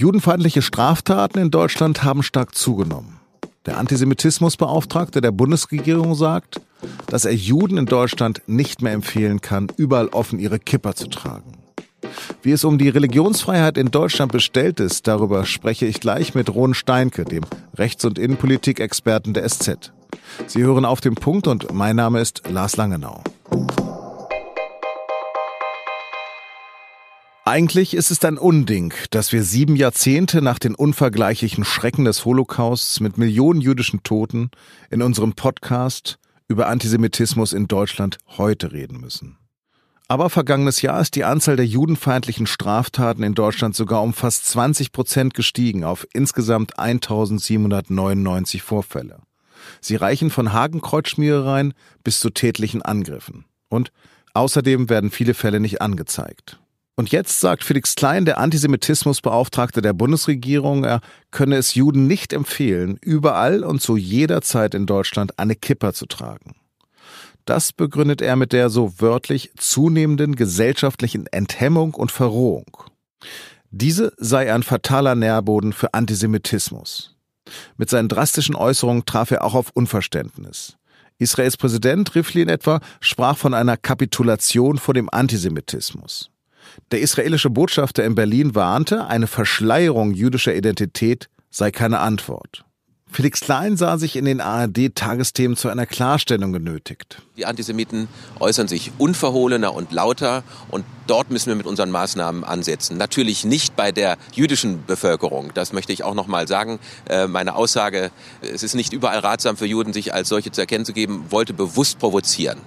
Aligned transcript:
Judenfeindliche 0.00 0.62
Straftaten 0.62 1.38
in 1.38 1.50
Deutschland 1.50 2.02
haben 2.02 2.22
stark 2.22 2.54
zugenommen. 2.54 3.20
Der 3.66 3.76
Antisemitismusbeauftragte 3.76 5.20
der 5.20 5.30
Bundesregierung 5.30 6.14
sagt, 6.14 6.58
dass 7.08 7.26
er 7.26 7.34
Juden 7.34 7.76
in 7.76 7.84
Deutschland 7.84 8.40
nicht 8.46 8.80
mehr 8.80 8.94
empfehlen 8.94 9.42
kann, 9.42 9.66
überall 9.76 10.08
offen 10.08 10.38
ihre 10.38 10.58
Kipper 10.58 10.94
zu 10.94 11.08
tragen. 11.08 11.58
Wie 12.40 12.52
es 12.52 12.64
um 12.64 12.78
die 12.78 12.88
Religionsfreiheit 12.88 13.76
in 13.76 13.90
Deutschland 13.90 14.32
bestellt 14.32 14.80
ist, 14.80 15.06
darüber 15.06 15.44
spreche 15.44 15.84
ich 15.84 16.00
gleich 16.00 16.34
mit 16.34 16.48
Ron 16.48 16.72
Steinke, 16.72 17.26
dem 17.26 17.44
Rechts- 17.74 18.06
und 18.06 18.18
Innenpolitikexperten 18.18 19.34
der 19.34 19.46
SZ. 19.46 19.92
Sie 20.46 20.62
hören 20.62 20.86
auf 20.86 21.02
den 21.02 21.14
Punkt 21.14 21.46
und 21.46 21.74
mein 21.74 21.96
Name 21.96 22.20
ist 22.20 22.48
Lars 22.48 22.78
Langenau. 22.78 23.22
Eigentlich 27.50 27.94
ist 27.94 28.12
es 28.12 28.24
ein 28.24 28.38
Unding, 28.38 28.94
dass 29.10 29.32
wir 29.32 29.42
sieben 29.42 29.74
Jahrzehnte 29.74 30.40
nach 30.40 30.60
den 30.60 30.76
unvergleichlichen 30.76 31.64
Schrecken 31.64 32.04
des 32.04 32.24
Holocausts 32.24 33.00
mit 33.00 33.18
Millionen 33.18 33.60
jüdischen 33.60 34.04
Toten 34.04 34.52
in 34.88 35.02
unserem 35.02 35.32
Podcast 35.32 36.20
über 36.46 36.68
Antisemitismus 36.68 37.52
in 37.52 37.66
Deutschland 37.66 38.18
heute 38.38 38.70
reden 38.70 39.00
müssen. 39.00 39.36
Aber 40.06 40.30
vergangenes 40.30 40.80
Jahr 40.80 41.00
ist 41.00 41.16
die 41.16 41.24
Anzahl 41.24 41.56
der 41.56 41.66
judenfeindlichen 41.66 42.46
Straftaten 42.46 43.24
in 43.24 43.34
Deutschland 43.34 43.74
sogar 43.74 44.04
um 44.04 44.14
fast 44.14 44.46
20 44.46 44.92
Prozent 44.92 45.34
gestiegen 45.34 45.82
auf 45.82 46.06
insgesamt 46.12 46.78
1799 46.78 48.62
Vorfälle. 48.62 49.22
Sie 49.80 49.96
reichen 49.96 50.30
von 50.30 50.52
Hakenkreuzschmierereien 50.52 51.74
bis 52.04 52.20
zu 52.20 52.30
tätlichen 52.30 52.82
Angriffen. 52.82 53.44
Und 53.68 53.90
außerdem 54.34 54.88
werden 54.88 55.10
viele 55.10 55.34
Fälle 55.34 55.58
nicht 55.58 55.82
angezeigt. 55.82 56.59
Und 57.00 57.12
jetzt 57.12 57.40
sagt 57.40 57.64
Felix 57.64 57.94
Klein, 57.94 58.26
der 58.26 58.36
Antisemitismusbeauftragte 58.36 59.80
der 59.80 59.94
Bundesregierung, 59.94 60.84
er 60.84 61.00
könne 61.30 61.56
es 61.56 61.72
Juden 61.72 62.06
nicht 62.06 62.34
empfehlen, 62.34 62.98
überall 63.00 63.64
und 63.64 63.80
zu 63.80 63.96
jeder 63.96 64.42
Zeit 64.42 64.74
in 64.74 64.84
Deutschland 64.84 65.38
eine 65.38 65.56
Kippa 65.56 65.94
zu 65.94 66.04
tragen. 66.04 66.56
Das 67.46 67.72
begründet 67.72 68.20
er 68.20 68.36
mit 68.36 68.52
der 68.52 68.68
so 68.68 68.92
wörtlich 68.98 69.50
zunehmenden 69.56 70.36
gesellschaftlichen 70.36 71.26
Enthemmung 71.28 71.94
und 71.94 72.12
Verrohung. 72.12 72.66
Diese 73.70 74.12
sei 74.18 74.52
ein 74.52 74.62
fataler 74.62 75.14
Nährboden 75.14 75.72
für 75.72 75.94
Antisemitismus. 75.94 77.16
Mit 77.78 77.88
seinen 77.88 78.10
drastischen 78.10 78.56
Äußerungen 78.56 79.06
traf 79.06 79.30
er 79.30 79.42
auch 79.42 79.54
auf 79.54 79.70
Unverständnis. 79.72 80.76
Israels 81.16 81.56
Präsident 81.56 82.14
Rivlin 82.14 82.50
etwa 82.50 82.80
sprach 83.00 83.38
von 83.38 83.54
einer 83.54 83.78
Kapitulation 83.78 84.76
vor 84.76 84.92
dem 84.92 85.08
Antisemitismus. 85.10 86.30
Der 86.90 87.00
israelische 87.00 87.50
Botschafter 87.50 88.04
in 88.04 88.14
Berlin 88.14 88.54
warnte, 88.54 89.06
eine 89.06 89.26
Verschleierung 89.26 90.12
jüdischer 90.12 90.54
Identität 90.54 91.28
sei 91.50 91.70
keine 91.70 92.00
Antwort. 92.00 92.64
Felix 93.12 93.40
Klein 93.40 93.76
sah 93.76 93.98
sich 93.98 94.14
in 94.14 94.24
den 94.24 94.40
ARD-Tagesthemen 94.40 95.56
zu 95.56 95.68
einer 95.68 95.84
Klarstellung 95.84 96.52
genötigt. 96.52 97.22
Die 97.36 97.44
Antisemiten 97.44 98.06
äußern 98.38 98.68
sich 98.68 98.92
unverhohlener 98.98 99.74
und 99.74 99.90
lauter 99.90 100.44
und 100.70 100.84
dort 101.08 101.30
müssen 101.30 101.48
wir 101.48 101.56
mit 101.56 101.66
unseren 101.66 101.90
Maßnahmen 101.90 102.44
ansetzen. 102.44 102.96
Natürlich 102.98 103.44
nicht 103.44 103.74
bei 103.74 103.90
der 103.90 104.16
jüdischen 104.32 104.86
Bevölkerung. 104.86 105.50
Das 105.54 105.72
möchte 105.72 105.92
ich 105.92 106.04
auch 106.04 106.14
noch 106.14 106.28
mal 106.28 106.46
sagen. 106.46 106.78
Äh, 107.08 107.26
meine 107.26 107.56
Aussage, 107.56 108.12
es 108.42 108.62
ist 108.62 108.74
nicht 108.74 108.92
überall 108.92 109.18
ratsam 109.18 109.56
für 109.56 109.66
Juden, 109.66 109.92
sich 109.92 110.14
als 110.14 110.28
solche 110.28 110.52
zu 110.52 110.60
erkennen 110.60 110.84
zu 110.84 110.92
geben, 110.92 111.24
wollte 111.30 111.52
bewusst 111.52 111.98
provozieren. 111.98 112.60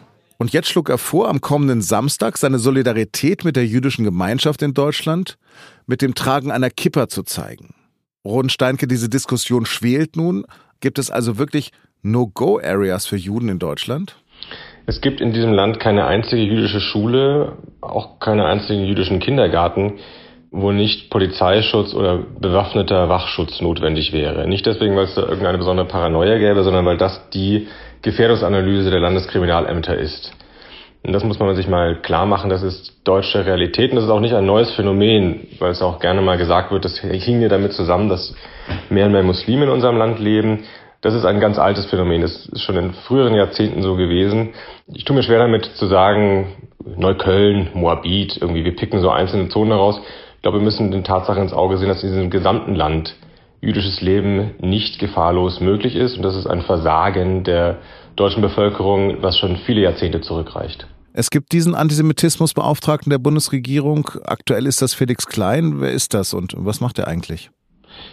Und 0.44 0.52
jetzt 0.52 0.68
schlug 0.68 0.90
er 0.90 0.98
vor, 0.98 1.30
am 1.30 1.40
kommenden 1.40 1.82
Samstag 1.82 2.38
seine 2.38 2.60
Solidarität 2.60 3.46
mit 3.46 3.56
der 3.56 3.66
jüdischen 3.66 4.04
Gemeinschaft 4.04 4.62
in 4.62 4.74
Deutschland 4.74 5.38
mit 5.88 6.02
dem 6.02 6.16
Tragen 6.16 6.52
einer 6.52 6.70
Kippa 6.70 7.08
zu 7.08 7.24
zeigen. 7.24 7.74
Ron 8.26 8.50
Steinke, 8.50 8.86
diese 8.86 9.08
Diskussion 9.08 9.66
schwelt 9.66 10.18
nun. 10.18 10.44
Gibt 10.82 11.00
es 11.00 11.10
also 11.10 11.38
wirklich 11.38 11.72
No-Go-Areas 12.02 13.06
für 13.06 13.16
Juden 13.16 13.48
in 13.48 13.58
Deutschland? 13.58 14.18
Es 14.86 15.00
gibt 15.00 15.22
in 15.22 15.32
diesem 15.32 15.54
Land 15.54 15.80
keine 15.80 16.08
einzige 16.08 16.42
jüdische 16.42 16.82
Schule, 16.82 17.54
auch 17.80 18.20
keine 18.20 18.44
einzigen 18.44 18.84
jüdischen 18.84 19.22
Kindergarten, 19.22 19.94
wo 20.52 20.74
nicht 20.74 21.10
Polizeischutz 21.10 21.94
oder 21.94 22.18
bewaffneter 22.18 23.08
Wachschutz 23.08 23.62
notwendig 23.62 24.12
wäre. 24.12 24.46
Nicht 24.50 24.66
deswegen, 24.66 24.98
weil 24.98 25.06
es 25.06 25.16
da 25.16 25.22
irgendeine 25.22 25.58
besondere 25.58 25.88
Paranoia 25.88 26.38
gäbe, 26.38 26.66
sondern 26.66 26.86
weil 26.86 26.98
das 26.98 27.30
die 27.30 27.70
Gefährdungsanalyse 28.04 28.92
der 28.92 29.00
Landeskriminalämter 29.00 29.98
ist. 29.98 30.32
Und 31.06 31.12
das 31.12 31.24
muss 31.24 31.40
man 31.40 31.54
sich 31.56 31.68
mal 31.68 32.02
klar 32.02 32.26
machen, 32.26 32.50
das 32.50 32.64
ist 32.64 33.02
deutsche 33.04 33.46
Realität 33.46 33.92
und 33.92 33.98
das 33.98 34.06
ist 34.06 34.10
auch 34.10 34.22
nicht 34.22 34.36
ein 34.36 34.46
neues 34.46 34.72
Phänomen, 34.72 35.48
weil 35.60 35.72
es 35.72 35.82
auch 35.82 36.00
gerne 36.00 36.22
mal 36.22 36.38
gesagt 36.38 36.72
wird, 36.72 36.86
das 36.86 36.98
hing 37.00 37.42
ja 37.42 37.50
damit 37.50 37.74
zusammen, 37.74 38.08
dass 38.08 38.34
mehr 38.90 39.08
und 39.08 39.12
mehr 39.12 39.24
Muslime 39.24 39.66
in 39.66 39.70
unserem 39.70 39.98
Land 39.98 40.20
leben. 40.20 40.64
Das 41.02 41.14
ist 41.14 41.26
ein 41.26 41.42
ganz 41.42 41.60
altes 41.60 41.86
Phänomen, 41.88 42.22
das 42.22 42.46
ist 42.46 42.62
schon 42.62 42.78
in 42.78 42.94
früheren 42.94 43.36
Jahrzehnten 43.36 43.84
so 43.84 43.98
gewesen. 43.98 44.54
Ich 44.94 45.04
tue 45.04 45.14
mir 45.14 45.24
schwer 45.24 45.40
damit 45.40 45.66
zu 45.66 45.88
sagen, 45.88 46.56
Neukölln, 46.86 47.72
Moabit, 47.74 48.38
irgendwie, 48.40 48.64
wir 48.64 48.76
picken 48.76 49.02
so 49.02 49.10
einzelne 49.10 49.50
Zonen 49.50 49.72
heraus. 49.72 50.00
Ich 50.38 50.42
glaube, 50.42 50.60
wir 50.60 50.64
müssen 50.64 50.92
den 50.92 51.04
Tatsachen 51.04 51.44
ins 51.44 51.54
Auge 51.54 51.78
sehen, 51.78 51.90
dass 51.90 52.04
in 52.04 52.12
diesem 52.12 52.30
gesamten 52.30 52.76
Land 52.76 53.16
jüdisches 53.64 54.02
Leben 54.02 54.52
nicht 54.60 55.00
gefahrlos 55.00 55.62
möglich 55.62 55.96
ist. 55.96 56.18
Und 56.18 56.24
das 56.24 56.36
ist 56.36 56.48
ein 56.48 56.62
Versagen 56.64 57.44
der 57.46 57.78
deutschen 58.18 58.42
Bevölkerung, 58.42 59.22
was 59.22 59.38
schon 59.38 59.58
viele 59.66 59.82
Jahrzehnte 59.82 60.20
zurückreicht. 60.22 60.86
Es 61.14 61.30
gibt 61.30 61.52
diesen 61.54 61.74
Antisemitismusbeauftragten 61.74 63.10
der 63.10 63.20
Bundesregierung. 63.20 64.10
Aktuell 64.26 64.68
ist 64.68 64.82
das 64.82 64.94
Felix 64.94 65.28
Klein. 65.28 65.80
Wer 65.80 65.92
ist 65.92 66.14
das 66.14 66.34
und 66.34 66.54
was 66.58 66.82
macht 66.82 67.00
er 67.00 67.08
eigentlich? 67.08 67.52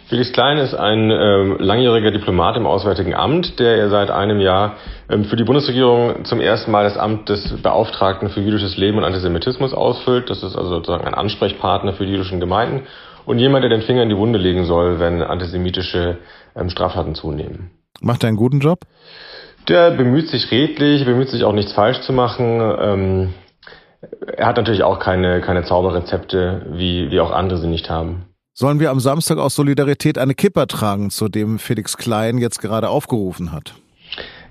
Felix 0.07 0.31
Klein 0.31 0.57
ist 0.57 0.75
ein 0.75 1.09
ähm, 1.09 1.57
langjähriger 1.59 2.11
Diplomat 2.11 2.55
im 2.55 2.67
Auswärtigen 2.67 3.15
Amt, 3.15 3.59
der 3.59 3.89
seit 3.89 4.11
einem 4.11 4.39
Jahr 4.39 4.75
ähm, 5.09 5.25
für 5.25 5.35
die 5.35 5.43
Bundesregierung 5.43 6.23
zum 6.23 6.39
ersten 6.39 6.71
Mal 6.71 6.83
das 6.83 6.97
Amt 6.97 7.27
des 7.27 7.61
Beauftragten 7.61 8.29
für 8.29 8.41
jüdisches 8.41 8.77
Leben 8.77 8.99
und 8.99 9.03
Antisemitismus 9.03 9.73
ausfüllt. 9.73 10.29
Das 10.29 10.43
ist 10.43 10.55
also 10.55 10.69
sozusagen 10.69 11.05
ein 11.05 11.15
Ansprechpartner 11.15 11.93
für 11.93 12.05
die 12.05 12.11
jüdischen 12.11 12.39
Gemeinden 12.39 12.83
und 13.31 13.39
jemand, 13.39 13.63
der 13.63 13.69
den 13.69 13.81
Finger 13.81 14.03
in 14.03 14.09
die 14.09 14.17
Wunde 14.17 14.37
legen 14.37 14.65
soll, 14.65 14.99
wenn 14.99 15.23
antisemitische 15.23 16.17
ähm, 16.53 16.69
Straftaten 16.69 17.15
zunehmen. 17.15 17.71
Macht 18.01 18.25
er 18.25 18.27
einen 18.27 18.35
guten 18.35 18.59
Job? 18.59 18.81
Der 19.69 19.91
bemüht 19.91 20.27
sich 20.27 20.51
redlich, 20.51 21.05
bemüht 21.05 21.29
sich 21.29 21.45
auch 21.45 21.53
nichts 21.53 21.71
falsch 21.71 22.01
zu 22.01 22.11
machen. 22.11 22.59
Ähm, 22.59 23.33
er 24.35 24.47
hat 24.47 24.57
natürlich 24.57 24.83
auch 24.83 24.99
keine, 24.99 25.39
keine 25.39 25.63
Zauberrezepte, 25.63 26.73
wie, 26.73 27.09
wie 27.09 27.21
auch 27.21 27.31
andere 27.31 27.57
sie 27.59 27.67
nicht 27.67 27.89
haben. 27.89 28.25
Sollen 28.53 28.81
wir 28.81 28.91
am 28.91 28.99
Samstag 28.99 29.37
aus 29.37 29.55
Solidarität 29.55 30.17
eine 30.17 30.33
Kipper 30.33 30.67
tragen, 30.67 31.09
zu 31.09 31.29
dem 31.29 31.57
Felix 31.57 31.95
Klein 31.95 32.37
jetzt 32.37 32.59
gerade 32.59 32.89
aufgerufen 32.89 33.53
hat? 33.53 33.75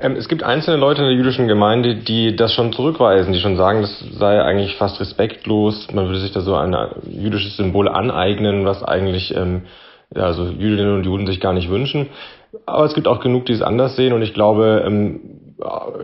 Ähm, 0.01 0.17
es 0.17 0.29
gibt 0.29 0.43
einzelne 0.43 0.79
Leute 0.79 1.03
in 1.03 1.09
der 1.09 1.17
jüdischen 1.17 1.47
Gemeinde, 1.47 1.97
die 1.97 2.35
das 2.35 2.55
schon 2.55 2.73
zurückweisen, 2.73 3.33
die 3.33 3.41
schon 3.41 3.57
sagen, 3.57 3.83
das 3.83 3.99
sei 4.13 4.43
eigentlich 4.43 4.77
fast 4.77 5.01
respektlos. 5.01 5.89
Man 5.93 6.07
würde 6.07 6.21
sich 6.21 6.33
da 6.33 6.41
so 6.41 6.55
ein 6.55 6.75
jüdisches 7.11 7.57
Symbol 7.57 7.89
aneignen, 7.89 8.65
was 8.65 8.83
eigentlich 8.83 9.35
ähm, 9.37 9.63
also 10.15 10.47
Jüdinnen 10.47 10.95
und 10.95 11.05
Juden 11.05 11.27
sich 11.27 11.41
gar 11.41 11.53
nicht 11.53 11.71
wünschen. 11.71 12.09
Aber 12.67 12.85
es 12.85 12.95
gibt 12.95 13.07
auch 13.07 13.21
genug, 13.21 13.47
die 13.47 13.53
es 13.53 13.63
anders 13.63 13.95
sehen. 13.97 14.13
Und 14.13 14.23
ich 14.23 14.35
glaube, 14.35 14.83
ähm, 14.85 15.21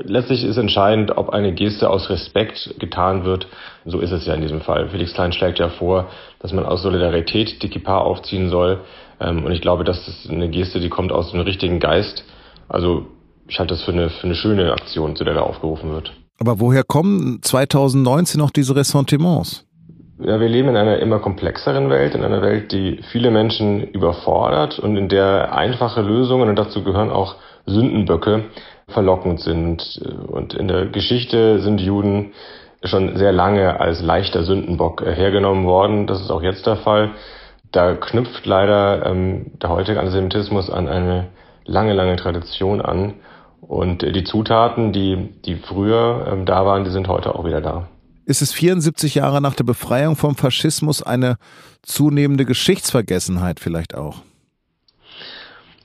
letztlich 0.03 0.45
ist 0.45 0.59
entscheidend, 0.59 1.17
ob 1.17 1.31
eine 1.31 1.53
Geste 1.53 1.91
aus 1.91 2.11
Respekt 2.11 2.75
getan 2.79 3.25
wird. 3.25 3.49
So 3.85 4.01
ist 4.01 4.13
es 4.13 4.27
ja 4.27 4.35
in 4.35 4.43
diesem 4.43 4.61
Fall. 4.61 4.89
Felix 4.89 5.15
Klein 5.15 5.33
schlägt 5.33 5.59
ja 5.59 5.71
vor, 5.71 6.07
dass 6.41 6.53
man 6.53 6.67
aus 6.67 6.83
Solidarität 6.83 7.63
die 7.63 7.69
Kippa 7.69 7.99
aufziehen 7.99 8.49
soll. 8.51 8.81
Ähm, 9.21 9.45
und 9.45 9.53
ich 9.53 9.61
glaube, 9.61 9.85
das 9.85 10.07
ist 10.07 10.31
eine 10.31 10.51
Geste, 10.51 10.81
die 10.81 10.91
kommt 10.91 11.13
aus 11.13 11.33
dem 11.33 11.41
richtigen 11.41 11.81
Geist. 11.81 12.25
Also 12.69 13.07
ich 13.49 13.59
halte 13.59 13.75
das 13.75 13.83
für 13.83 13.93
eine, 13.93 14.11
für 14.11 14.25
eine 14.25 14.35
schöne 14.35 14.73
Aktion, 14.73 15.17
zu 15.17 15.25
der 15.25 15.35
da 15.35 15.43
aufgerufen 15.43 15.93
wird. 15.93 16.13
Aber 16.39 16.61
woher 16.61 16.83
kommen 16.85 17.41
2019 17.43 18.39
noch 18.39 18.51
diese 18.51 18.77
Ressentiments? 18.77 19.65
Ja, 20.19 20.41
wir 20.41 20.49
leben 20.49 20.69
in 20.71 20.77
einer 20.77 20.99
immer 20.99 21.19
komplexeren 21.19 21.91
Welt, 21.91 22.15
in 22.15 22.25
einer 22.25 22.41
Welt, 22.41 22.73
die 22.73 23.01
viele 23.13 23.31
Menschen 23.31 23.83
überfordert 23.83 24.79
und 24.79 24.97
in 24.97 25.09
der 25.09 25.55
einfache 25.55 26.01
Lösungen, 26.01 26.49
und 26.49 26.57
dazu 26.57 26.83
gehören 26.83 27.11
auch 27.11 27.37
Sündenböcke, 27.67 28.45
verlockend 28.89 29.41
sind. 29.41 30.01
Und 30.29 30.55
in 30.55 30.69
der 30.69 30.87
Geschichte 30.87 31.61
sind 31.61 31.81
Juden 31.81 32.33
schon 32.85 33.17
sehr 33.17 33.33
lange 33.33 33.81
als 33.81 34.01
leichter 34.01 34.45
Sündenbock 34.45 35.03
hergenommen 35.05 35.67
worden. 35.67 36.07
Das 36.07 36.21
ist 36.21 36.31
auch 36.31 36.43
jetzt 36.43 36.67
der 36.67 36.77
Fall. 36.77 37.11
Da 37.73 37.95
knüpft 37.95 38.47
leider 38.47 39.07
ähm, 39.07 39.53
der 39.61 39.71
heutige 39.71 39.99
Antisemitismus 39.99 40.71
an 40.71 40.89
eine 40.89 41.29
lange, 41.65 41.93
lange 41.93 42.17
Tradition 42.17 42.81
an. 42.81 43.15
Und 43.61 44.03
die 44.03 44.25
Zutaten, 44.25 44.93
die, 44.93 45.31
die 45.45 45.57
früher 45.57 46.29
ähm, 46.31 46.47
da 46.47 46.65
waren, 46.65 46.85
die 46.85 46.91
sind 46.91 47.09
heute 47.09 47.35
auch 47.35 47.45
wieder 47.45 47.61
da. 47.61 47.89
Ist 48.25 48.43
es 48.43 48.53
74 48.53 49.15
Jahre 49.17 49.41
nach 49.41 49.55
der 49.55 49.65
Befreiung 49.65 50.17
vom 50.17 50.35
Faschismus 50.35 51.03
eine 51.03 51.37
zunehmende 51.83 52.45
Geschichtsvergessenheit 52.45 53.61
vielleicht 53.61 53.95
auch? 53.95 54.23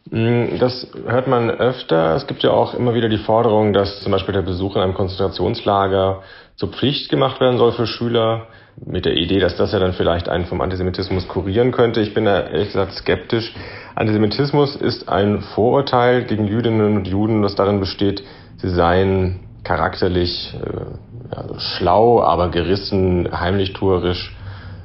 Mm, 0.09 0.57
das 0.59 0.87
hört 1.05 1.27
man 1.27 1.49
öfter. 1.49 2.15
Es 2.15 2.27
gibt 2.27 2.43
ja 2.43 2.51
auch 2.51 2.73
immer 2.73 2.93
wieder 2.93 3.09
die 3.09 3.19
Forderung, 3.19 3.73
dass 3.73 4.01
zum 4.01 4.11
Beispiel 4.11 4.33
der 4.33 4.41
Besuch 4.41 4.75
in 4.75 4.81
einem 4.81 4.93
Konzentrationslager 4.93 6.23
zur 6.55 6.69
Pflicht 6.69 7.09
gemacht 7.09 7.39
werden 7.39 7.57
soll 7.57 7.71
für 7.73 7.87
Schüler, 7.87 8.47
mit 8.85 9.05
der 9.05 9.15
Idee, 9.15 9.39
dass 9.39 9.55
das 9.57 9.71
ja 9.73 9.79
dann 9.79 9.93
vielleicht 9.93 10.29
einen 10.29 10.45
vom 10.45 10.61
Antisemitismus 10.61 11.27
kurieren 11.27 11.71
könnte. 11.71 12.01
Ich 12.01 12.13
bin 12.13 12.25
da 12.25 12.41
ehrlich 12.41 12.67
gesagt 12.69 12.93
skeptisch. 12.93 13.53
Antisemitismus 14.01 14.75
ist 14.75 15.09
ein 15.09 15.41
Vorurteil 15.53 16.23
gegen 16.23 16.47
Jüdinnen 16.47 16.97
und 16.97 17.07
Juden, 17.07 17.43
das 17.43 17.53
darin 17.53 17.79
besteht, 17.79 18.23
sie 18.57 18.69
seien 18.69 19.41
charakterlich 19.63 20.55
äh, 20.55 21.35
ja, 21.35 21.59
schlau, 21.59 22.19
aber 22.19 22.49
gerissen, 22.49 23.29
heimlich 23.31 23.73
tuerisch, 23.73 24.35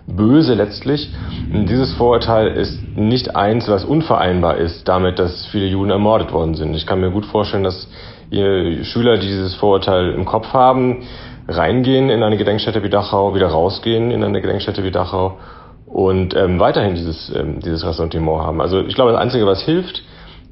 böse 0.06 0.52
letztlich. 0.52 1.10
Und 1.50 1.66
dieses 1.66 1.94
Vorurteil 1.94 2.48
ist 2.48 2.78
nicht 2.94 3.34
eins, 3.34 3.68
was 3.68 3.86
unvereinbar 3.86 4.58
ist 4.58 4.86
damit, 4.86 5.18
dass 5.18 5.46
viele 5.46 5.66
Juden 5.66 5.90
ermordet 5.90 6.34
worden 6.34 6.54
sind. 6.54 6.74
Ich 6.74 6.86
kann 6.86 7.00
mir 7.00 7.10
gut 7.10 7.24
vorstellen, 7.24 7.64
dass 7.64 7.88
Schüler, 8.30 9.16
die 9.16 9.28
dieses 9.28 9.54
Vorurteil 9.54 10.10
im 10.10 10.26
Kopf 10.26 10.52
haben, 10.52 11.04
reingehen 11.48 12.10
in 12.10 12.22
eine 12.22 12.36
Gedenkstätte 12.36 12.82
wie 12.82 12.90
Dachau, 12.90 13.34
wieder 13.34 13.46
rausgehen 13.46 14.10
in 14.10 14.22
eine 14.22 14.42
Gedenkstätte 14.42 14.84
wie 14.84 14.90
Dachau 14.90 15.38
und 15.87 16.35
ähm, 16.35 16.59
weiterhin 16.59 16.94
dieses, 16.94 17.33
ähm, 17.35 17.61
dieses 17.61 17.87
Ressentiment 17.87 18.43
haben. 18.43 18.61
Also 18.61 18.85
ich 18.85 18.94
glaube, 18.94 19.12
das 19.12 19.21
Einzige, 19.21 19.47
was 19.47 19.62
hilft, 19.62 20.03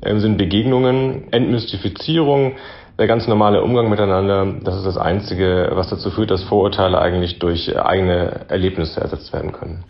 ähm, 0.03 0.21
sind 0.21 0.39
Begegnungen, 0.39 1.33
Entmystifizierung, 1.33 2.53
der 2.99 3.09
ganz 3.09 3.27
normale 3.27 3.63
Umgang 3.63 3.91
miteinander. 3.91 4.47
Das 4.63 4.77
ist 4.77 4.87
das 4.87 4.97
Einzige, 4.97 5.71
was 5.73 5.89
dazu 5.89 6.11
führt, 6.11 6.31
dass 6.31 6.45
Vorurteile 6.45 7.01
eigentlich 7.01 7.41
durch 7.41 7.77
eigene 7.77 8.43
Erlebnisse 8.49 9.01
ersetzt 9.01 9.33
werden 9.33 9.53
können. 9.53 9.85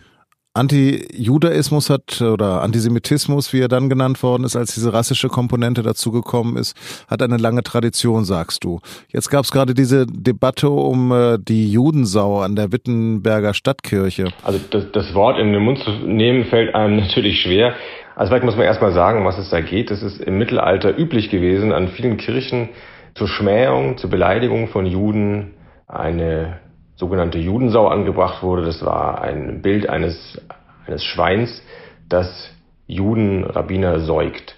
Anti-Judaismus 0.57 1.91
hat 1.91 2.23
oder 2.23 2.63
Antisemitismus, 2.63 3.53
wie 3.53 3.61
er 3.61 3.67
dann 3.67 3.89
genannt 3.89 4.23
worden 4.23 4.45
ist, 4.45 4.55
als 4.55 4.73
diese 4.73 4.93
rassische 4.93 5.29
Komponente 5.29 5.83
dazugekommen 5.83 6.57
ist, 6.57 6.77
hat 7.09 7.23
eine 7.23 7.39
lange 7.39 7.65
Tradition, 7.65 8.25
sagst 8.25 8.63
du. 8.63 8.79
Jetzt 9.09 9.31
gab 9.31 9.45
es 9.45 9.51
gerade 9.51 9.75
diese 9.75 10.07
Debatte 10.07 10.71
um 10.71 11.11
äh, 11.11 11.39
die 11.41 11.73
Judensau 11.73 12.41
an 12.41 12.55
der 12.55 12.71
Wittenberger 12.71 13.53
Stadtkirche. 13.53 14.29
Also 14.45 14.61
das, 14.71 14.85
das 14.93 15.13
Wort 15.13 15.41
in 15.41 15.53
den 15.53 15.61
Mund 15.61 15.81
zu 15.81 15.91
nehmen, 15.91 16.45
fällt 16.45 16.73
einem 16.73 16.97
natürlich 17.01 17.41
schwer. 17.41 17.75
Also 18.15 18.31
vielleicht 18.31 18.45
muss 18.45 18.57
man 18.57 18.65
erstmal 18.65 18.93
sagen, 18.93 19.25
was 19.25 19.39
es 19.39 19.51
da 19.51 19.61
geht. 19.61 19.91
Es 19.91 20.05
ist 20.05 20.21
im 20.21 20.39
Mittelalter 20.39 20.97
üblich 20.97 21.31
gewesen, 21.31 21.73
an 21.73 21.89
vielen 21.89 22.17
Kirchen 22.17 22.69
zur 23.17 23.27
Schmähung, 23.27 23.99
zur 23.99 24.09
Beleidigung 24.09 24.69
von 24.69 24.87
Juden 24.87 25.55
eine 25.89 26.61
sogenannte 26.97 27.39
Judensau 27.39 27.89
angebracht 27.89 28.43
wurde. 28.43 28.65
Das 28.65 28.85
war 28.85 29.21
ein 29.23 29.63
Bild 29.63 29.89
eines, 29.89 30.41
eines 30.87 31.05
Schweins, 31.05 31.63
das 32.09 32.51
Judenrabbiner 32.87 34.01
säugt. 34.01 34.57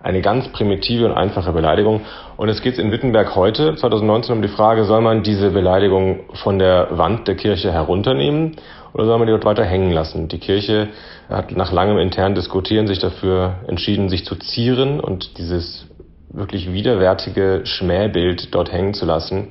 Eine 0.00 0.20
ganz 0.20 0.48
primitive 0.48 1.06
und 1.06 1.12
einfache 1.12 1.52
Beleidigung. 1.52 2.02
Und 2.36 2.48
es 2.48 2.62
geht 2.62 2.78
in 2.78 2.92
Wittenberg 2.92 3.34
heute, 3.34 3.74
2019, 3.74 4.36
um 4.36 4.42
die 4.42 4.48
Frage, 4.48 4.84
soll 4.84 5.00
man 5.00 5.24
diese 5.24 5.50
Beleidigung 5.50 6.20
von 6.34 6.58
der 6.58 6.96
Wand 6.96 7.26
der 7.26 7.34
Kirche 7.34 7.72
herunternehmen 7.72 8.56
oder 8.92 9.06
soll 9.06 9.18
man 9.18 9.26
die 9.26 9.32
dort 9.32 9.44
weiter 9.44 9.64
hängen 9.64 9.90
lassen? 9.90 10.28
Die 10.28 10.38
Kirche 10.38 10.88
hat 11.28 11.50
nach 11.50 11.72
langem 11.72 11.98
internen 11.98 12.36
Diskutieren 12.36 12.86
sich 12.86 13.00
dafür 13.00 13.56
entschieden, 13.66 14.08
sich 14.08 14.24
zu 14.24 14.36
zieren 14.36 15.00
und 15.00 15.36
dieses 15.38 15.86
wirklich 16.30 16.72
widerwärtige 16.72 17.62
Schmähbild 17.64 18.54
dort 18.54 18.72
hängen 18.72 18.94
zu 18.94 19.04
lassen. 19.04 19.48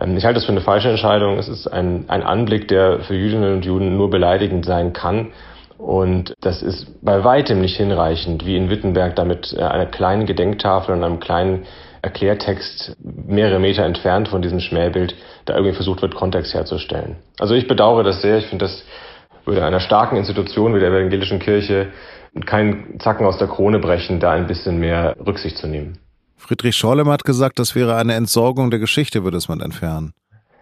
Ähm, 0.00 0.16
ich 0.16 0.24
halte 0.24 0.36
das 0.36 0.44
für 0.44 0.52
eine 0.52 0.60
falsche 0.60 0.88
Entscheidung. 0.88 1.38
Es 1.38 1.48
ist 1.48 1.66
ein, 1.66 2.04
ein 2.08 2.22
Anblick, 2.22 2.68
der 2.68 3.00
für 3.00 3.14
Jüdinnen 3.14 3.54
und 3.54 3.64
Juden 3.64 3.96
nur 3.96 4.10
beleidigend 4.10 4.64
sein 4.64 4.92
kann. 4.92 5.32
Und 5.78 6.34
das 6.40 6.62
ist 6.62 7.04
bei 7.04 7.22
weitem 7.22 7.60
nicht 7.60 7.76
hinreichend, 7.76 8.46
wie 8.46 8.56
in 8.56 8.70
Wittenberg 8.70 9.14
da 9.16 9.24
mit 9.24 9.54
äh, 9.56 9.62
einer 9.62 9.86
kleinen 9.86 10.26
Gedenktafel 10.26 10.94
und 10.94 11.04
einem 11.04 11.20
kleinen 11.20 11.66
Erklärtext 12.02 12.96
mehrere 13.02 13.58
Meter 13.58 13.84
entfernt 13.84 14.28
von 14.28 14.40
diesem 14.40 14.60
Schmähbild 14.60 15.14
da 15.44 15.54
irgendwie 15.54 15.74
versucht 15.74 16.02
wird, 16.02 16.14
Kontext 16.14 16.54
herzustellen. 16.54 17.16
Also 17.38 17.54
ich 17.54 17.66
bedauere 17.66 18.04
das 18.04 18.22
sehr. 18.22 18.38
Ich 18.38 18.46
finde, 18.46 18.64
das 18.64 18.84
würde 19.44 19.64
einer 19.64 19.80
starken 19.80 20.16
Institution 20.16 20.74
wie 20.74 20.80
der 20.80 20.90
evangelischen 20.90 21.40
Kirche 21.40 21.88
keinen 22.44 23.00
Zacken 23.00 23.26
aus 23.26 23.38
der 23.38 23.48
Krone 23.48 23.78
brechen, 23.78 24.20
da 24.20 24.32
ein 24.32 24.46
bisschen 24.46 24.78
mehr 24.78 25.16
Rücksicht 25.24 25.56
zu 25.56 25.66
nehmen. 25.66 25.98
Friedrich 26.36 26.76
Schorlem 26.76 27.08
hat 27.08 27.24
gesagt, 27.24 27.58
das 27.58 27.74
wäre 27.74 27.96
eine 27.96 28.14
Entsorgung 28.14 28.70
der 28.70 28.78
Geschichte, 28.78 29.24
würde 29.24 29.36
es 29.36 29.48
man 29.48 29.60
entfernen. 29.60 30.12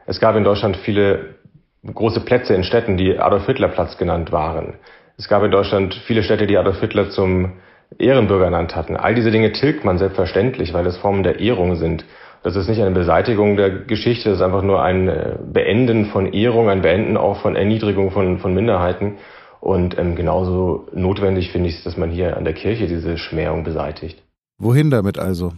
Es 0.06 0.21
gab 0.21 0.37
in 0.37 0.44
Deutschland 0.44 0.76
viele 0.76 1.37
große 1.85 2.21
Plätze 2.21 2.55
in 2.55 2.65
Städten, 2.65 2.97
die 2.97 3.19
Adolf 3.19 3.47
Hitler 3.47 3.69
Platz 3.69 3.99
genannt 3.99 4.32
waren. 4.32 4.75
Es 5.17 5.29
gab 5.29 5.43
in 5.43 5.50
Deutschland 5.50 5.94
viele 6.06 6.23
Städte, 6.23 6.47
die 6.47 6.56
Adolf 6.56 6.81
Hitler 6.81 7.11
zum 7.11 7.53
Ehrenbürger 7.99 8.47
ernannt 8.47 8.75
hatten. 8.75 8.97
All 8.97 9.15
diese 9.15 9.31
Dinge 9.31 9.53
tilgt 9.53 9.85
man 9.85 9.99
selbstverständlich, 9.99 10.73
weil 10.73 10.87
es 10.87 10.97
Formen 10.97 11.23
der 11.23 11.41
Ehrung 11.41 11.77
sind. 11.77 12.05
Das 12.43 12.56
ist 12.56 12.69
nicht 12.69 12.81
eine 12.81 12.91
Beseitigung 12.91 13.56
der 13.56 13.70
Geschichte, 13.70 14.29
das 14.29 14.38
ist 14.38 14.44
einfach 14.44 14.62
nur 14.62 14.82
ein 14.82 15.09
äh, 15.09 15.37
Beenden 15.43 16.06
von 16.06 16.32
Ehrung, 16.32 16.69
ein 16.69 16.82
Beenden 16.82 17.17
auch 17.17 17.41
von 17.41 17.56
Erniedrigung 17.56 18.11
von, 18.11 18.38
von 18.38 18.53
Minderheiten. 18.53 19.15
Und 19.61 19.97
ähm, 19.99 20.15
genauso 20.15 20.87
notwendig 20.93 21.53
finde 21.53 21.70
ich 21.70 21.77
es, 21.77 21.85
dass 21.85 21.97
man 21.97 22.11
hier 22.11 22.37
an 22.37 22.44
der 22.44 22.53
Kirche 22.53 22.87
diese 22.87 23.17
Schmähung 23.17 23.65
beseitigt. 23.65 24.24
Wohin 24.59 24.91
damit 24.91 25.19
also? 25.19 25.53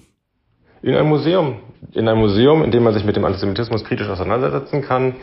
In 0.83 0.95
ein 0.95 1.07
Museum. 1.07 1.57
In 1.93 2.09
ein 2.09 2.19
Museum, 2.19 2.65
in 2.65 2.71
dem 2.71 2.83
man 2.83 2.95
sich 2.95 3.05
mit 3.05 3.17
dem 3.17 3.25
Antisemitismus 3.25 3.85
kritisch 3.85 4.09
auseinandersetzen 4.09 4.83
kann, 4.83 5.17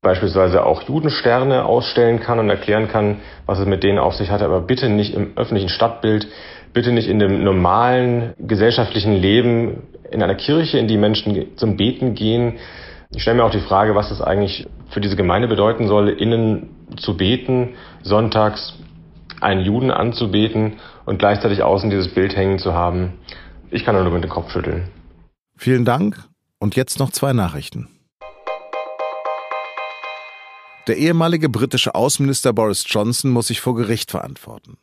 beispielsweise 0.00 0.64
auch 0.64 0.82
Judensterne 0.82 1.64
ausstellen 1.64 2.20
kann 2.20 2.38
und 2.38 2.48
erklären 2.48 2.88
kann, 2.88 3.16
was 3.44 3.58
es 3.58 3.66
mit 3.66 3.82
denen 3.82 3.98
auf 3.98 4.14
sich 4.14 4.30
hat, 4.30 4.42
aber 4.42 4.60
bitte 4.60 4.88
nicht 4.88 5.14
im 5.14 5.32
öffentlichen 5.36 5.68
Stadtbild, 5.68 6.28
bitte 6.72 6.92
nicht 6.92 7.08
in 7.08 7.18
dem 7.18 7.42
normalen 7.42 8.34
gesellschaftlichen 8.38 9.14
Leben 9.14 9.82
in 10.10 10.22
einer 10.22 10.34
Kirche, 10.34 10.78
in 10.78 10.86
die 10.86 10.98
Menschen 10.98 11.56
zum 11.56 11.76
Beten 11.76 12.14
gehen. 12.14 12.54
Ich 13.10 13.22
stelle 13.22 13.38
mir 13.38 13.44
auch 13.44 13.50
die 13.50 13.60
Frage, 13.60 13.94
was 13.94 14.10
es 14.10 14.20
eigentlich 14.20 14.68
für 14.90 15.00
diese 15.00 15.16
Gemeinde 15.16 15.48
bedeuten 15.48 15.88
soll, 15.88 16.08
innen 16.08 16.68
zu 16.96 17.16
beten, 17.16 17.74
sonntags 18.02 18.78
einen 19.40 19.64
Juden 19.64 19.90
anzubeten 19.90 20.74
und 21.04 21.18
gleichzeitig 21.18 21.62
außen 21.62 21.90
dieses 21.90 22.12
Bild 22.14 22.36
hängen 22.36 22.58
zu 22.58 22.74
haben. 22.74 23.14
Ich 23.70 23.84
kann 23.84 23.94
nur 23.94 24.12
mit 24.12 24.24
dem 24.24 24.30
Kopf 24.30 24.50
schütteln. 24.50 24.88
Vielen 25.56 25.84
Dank 25.84 26.22
und 26.58 26.76
jetzt 26.76 26.98
noch 26.98 27.10
zwei 27.10 27.32
Nachrichten. 27.32 27.88
Der 30.86 30.98
ehemalige 30.98 31.48
britische 31.48 31.94
Außenminister 31.94 32.52
Boris 32.52 32.84
Johnson 32.86 33.32
muss 33.32 33.48
sich 33.48 33.60
vor 33.60 33.74
Gericht 33.74 34.12
verantworten. 34.12 34.78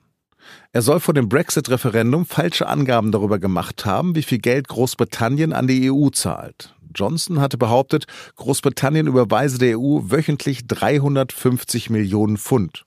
Er 0.73 0.81
soll 0.81 0.99
vor 0.99 1.13
dem 1.13 1.29
Brexit-Referendum 1.29 2.25
falsche 2.25 2.67
Angaben 2.67 3.11
darüber 3.11 3.39
gemacht 3.39 3.85
haben, 3.85 4.15
wie 4.15 4.23
viel 4.23 4.39
Geld 4.39 4.67
Großbritannien 4.67 5.53
an 5.53 5.67
die 5.67 5.89
EU 5.89 6.09
zahlt. 6.09 6.75
Johnson 6.93 7.39
hatte 7.39 7.57
behauptet, 7.57 8.05
Großbritannien 8.35 9.07
überweise 9.07 9.57
der 9.57 9.79
EU 9.79 10.01
wöchentlich 10.03 10.67
350 10.67 11.89
Millionen 11.89 12.37
Pfund. 12.37 12.83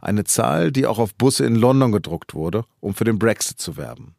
Eine 0.00 0.24
Zahl, 0.24 0.72
die 0.72 0.86
auch 0.86 0.98
auf 0.98 1.14
Busse 1.14 1.44
in 1.44 1.54
London 1.54 1.92
gedruckt 1.92 2.34
wurde, 2.34 2.64
um 2.80 2.94
für 2.94 3.04
den 3.04 3.18
Brexit 3.18 3.60
zu 3.60 3.76
werben. 3.76 4.14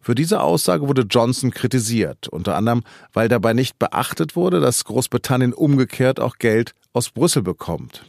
Für 0.00 0.14
diese 0.14 0.40
Aussage 0.40 0.88
wurde 0.88 1.02
Johnson 1.02 1.50
kritisiert, 1.50 2.28
unter 2.28 2.56
anderem, 2.56 2.82
weil 3.12 3.28
dabei 3.28 3.54
nicht 3.54 3.78
beachtet 3.78 4.36
wurde, 4.36 4.60
dass 4.60 4.84
Großbritannien 4.84 5.52
umgekehrt 5.52 6.20
auch 6.20 6.36
Geld 6.38 6.74
aus 6.92 7.10
Brüssel 7.10 7.42
bekommt. 7.42 8.04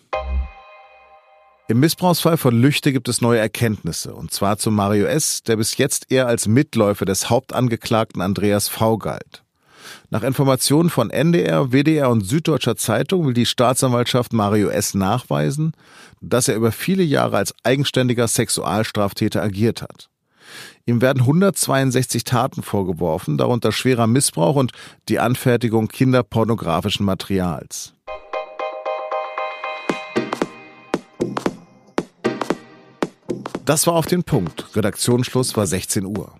Im 1.67 1.79
Missbrauchsfall 1.79 2.37
von 2.37 2.61
Lüchte 2.61 2.91
gibt 2.93 3.09
es 3.09 3.21
neue 3.21 3.39
Erkenntnisse, 3.39 4.13
und 4.13 4.31
zwar 4.31 4.57
zu 4.57 4.69
Mario 4.69 5.07
S., 5.07 5.41
der 5.41 5.55
bis 5.55 5.77
jetzt 5.77 6.11
eher 6.11 6.27
als 6.27 6.47
Mitläufer 6.47 7.05
des 7.05 7.29
Hauptangeklagten 7.31 8.21
Andreas 8.21 8.67
V. 8.67 8.99
galt. 8.99 9.44
Nach 10.09 10.23
Informationen 10.23 10.89
von 10.89 11.09
NDR, 11.09 11.71
WDR 11.71 12.09
und 12.09 12.21
Süddeutscher 12.21 12.75
Zeitung 12.75 13.25
will 13.25 13.33
die 13.33 13.45
Staatsanwaltschaft 13.45 14.33
Mario 14.33 14.69
S. 14.69 14.93
nachweisen, 14.93 15.73
dass 16.21 16.47
er 16.47 16.55
über 16.55 16.71
viele 16.71 17.03
Jahre 17.03 17.37
als 17.37 17.53
eigenständiger 17.63 18.27
Sexualstraftäter 18.27 19.41
agiert 19.41 19.81
hat. 19.81 20.09
Ihm 20.85 21.01
werden 21.01 21.21
162 21.21 22.23
Taten 22.23 22.61
vorgeworfen, 22.61 23.37
darunter 23.37 23.71
schwerer 23.71 24.07
Missbrauch 24.07 24.55
und 24.55 24.71
die 25.09 25.19
Anfertigung 25.19 25.87
kinderpornografischen 25.87 27.05
Materials. 27.05 27.93
Das 33.65 33.87
war 33.87 33.95
auf 33.95 34.05
den 34.05 34.23
Punkt. 34.23 34.75
Redaktionsschluss 34.75 35.57
war 35.57 35.65
16 35.65 36.05
Uhr. 36.05 36.35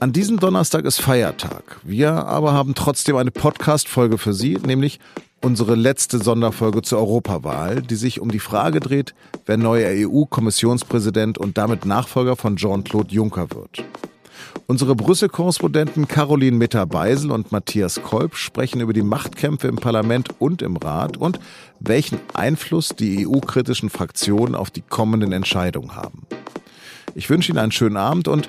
An 0.00 0.14
diesem 0.14 0.40
Donnerstag 0.40 0.86
ist 0.86 0.98
Feiertag. 1.02 1.78
Wir 1.82 2.12
aber 2.12 2.54
haben 2.54 2.74
trotzdem 2.74 3.16
eine 3.16 3.30
Podcast-Folge 3.30 4.16
für 4.16 4.32
Sie, 4.32 4.54
nämlich 4.54 4.98
unsere 5.42 5.74
letzte 5.74 6.16
Sonderfolge 6.16 6.80
zur 6.80 7.00
Europawahl, 7.00 7.82
die 7.82 7.96
sich 7.96 8.18
um 8.18 8.30
die 8.30 8.38
Frage 8.38 8.80
dreht, 8.80 9.14
wer 9.44 9.58
neuer 9.58 9.90
EU-Kommissionspräsident 9.92 11.36
und 11.36 11.58
damit 11.58 11.84
Nachfolger 11.84 12.36
von 12.36 12.56
Jean-Claude 12.56 13.14
Juncker 13.14 13.50
wird. 13.50 13.84
Unsere 14.66 14.94
Brüssel-Korrespondenten 14.96 16.08
Caroline 16.08 16.56
Mitter-Beisel 16.56 17.30
und 17.30 17.52
Matthias 17.52 18.00
Kolb 18.02 18.36
sprechen 18.36 18.80
über 18.80 18.94
die 18.94 19.02
Machtkämpfe 19.02 19.68
im 19.68 19.76
Parlament 19.76 20.30
und 20.38 20.62
im 20.62 20.78
Rat 20.78 21.18
und 21.18 21.38
welchen 21.78 22.18
Einfluss 22.32 22.88
die 22.98 23.28
EU-kritischen 23.28 23.90
Fraktionen 23.90 24.54
auf 24.54 24.70
die 24.70 24.80
kommenden 24.80 25.32
Entscheidungen 25.32 25.94
haben. 25.94 26.26
Ich 27.14 27.28
wünsche 27.28 27.52
Ihnen 27.52 27.58
einen 27.58 27.72
schönen 27.72 27.98
Abend 27.98 28.28
und 28.28 28.48